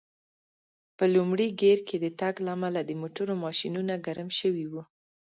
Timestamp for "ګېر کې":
1.61-1.97